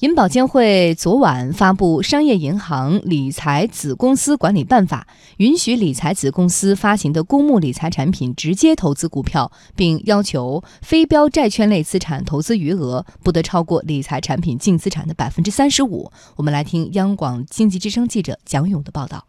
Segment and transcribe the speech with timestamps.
[0.00, 5.06] 银保监会昨晚发布《商业银行理财子公司管理办法》，
[5.38, 16.12] 允许理财子公司发行的公募理财产品直接投资股票，并要求非标债券类资产投资余额不得超过理财产品净资产的百分之三十五。
[16.36, 19.24] 我们来听央广经济之声记者蒋勇的报道。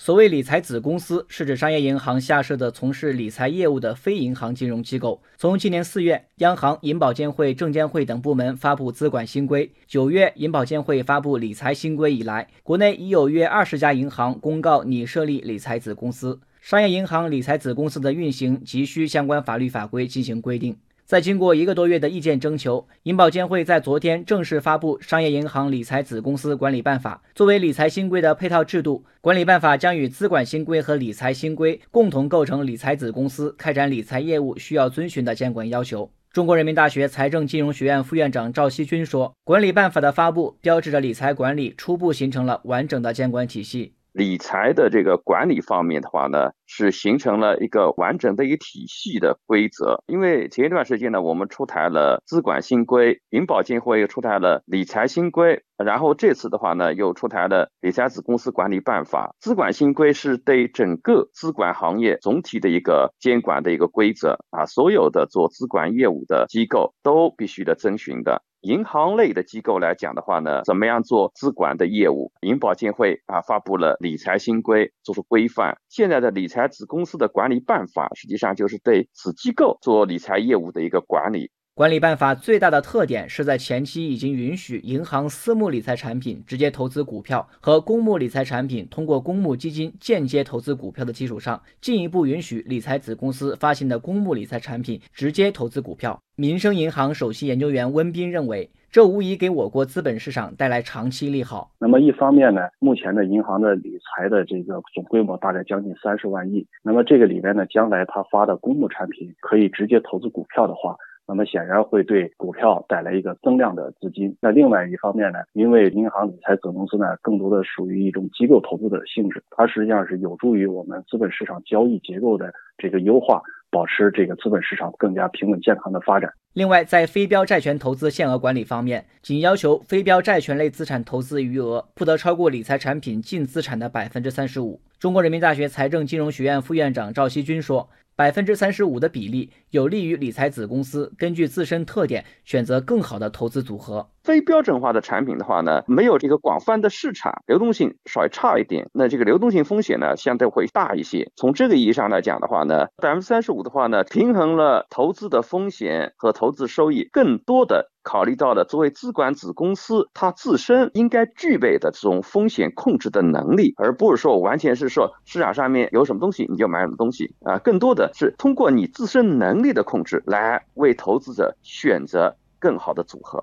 [0.00, 5.20] 所谓理财子公司，是指商业银行下设的从事理财业务的非银行金融机构。
[5.36, 16.38] 从今年四月，央行、银保监会、证监会等部门发布资管新规；九月，银保监会发布理财新规以来，国内已有约二十家银行公告拟设立理财子公司。
[16.60, 20.76] 商业银行理财子公司的运行，急需相关法律法规进行规定。
[21.08, 27.22] 在经过一个多月的意见征求，银保监会在昨天正式发布《商业银行理财子公司管理办法》。
[27.34, 36.10] 作为理财新规的配套制度，管理办法将与资管新规和理财新规共同构成理财子公司开展理财业务需要遵循的监管要求。
[36.30, 50.02] 中国人民大学财政金融学院副院长赵锡军说：“管理办法的发布，标志着理财管理初步形成了完整的监管体系。”理财的这个管理方面的话呢，是形成了一个完整的一个体系的规则。
[50.08, 59.36] 因为前一段时间呢，我们出台了资管新规，银保监会又出台了理财新规，然后这次的话呢，又出台了理财子公司管理办法。
[59.38, 68.42] 资管新规是对整个资管行业总体的一个监管的一个规则啊，所有的做资管业务的机构都必须的遵循的。
[68.62, 72.32] 银行类的机构来讲的话呢，怎么样做资管的业务？
[72.40, 75.78] 银保监会啊发布了理财新规，做出规范。
[75.88, 81.50] 现在的理财子公司的管理办法，实际上就是对子机构做理财业务的一个管理。
[81.78, 96.20] 管理办法最大的特点是在前期已经允许银行私募理财产品直接投资股票和公募理财产品通过公募基金间接投资股票的基础上，进一步允许理财子公司发行的公募理财产品直接投资股票。
[96.34, 101.70] 民生银行首席研究员温斌认为，这无疑给我国资本市场带来长期利好。
[101.78, 110.96] 那么一方面呢，目前的银行的理财的这个总规模大概将近三十万亿，那么这个里边呢，将来他发的公募产品可以直接投资股票的话。
[111.28, 114.34] 那么显然会对股票带来一个增量的资金。
[114.40, 126.32] 那另外一方面呢，因为银行理财子公司呢，更多的属于一种机构投资的性质，它实际上是有助于我们资本市场交易结构的这个优化，保持这个资本市场更加平稳健康的发展。
[126.54, 134.80] 另外，在非标债权投资限额管理方面，仅要求非标债权类资产投资余额不得超过理财产品净资产的百分之三十五。
[134.98, 137.86] 中国人民大学财政金融学院副院长赵锡军说。
[138.18, 144.10] 百分之三十五的比例有利于理财子公司根据自身特点选择更好的投资组合。
[144.28, 151.32] 非标准化的产品的话呢，没有这个广泛的市场，流动性稍微差一点，那这个流动性风险呢相对会大一些。
[151.34, 168.10] 从这个意义上来讲的话呢，百分之三十五的话呢，平衡了投资的风险和投资收益，更多的考虑到了作为资管子公司它自身应该具备的这种风险控制的能力，而不是说完全是说市场上面有什么东西你就买什么东西啊，更多的。
[168.12, 173.42] 是通过你自身能力的控制来为投资者选择更好的组合。